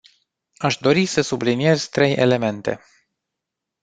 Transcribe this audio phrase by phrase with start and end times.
[0.57, 2.79] Aș dori să subliniez trei elemente.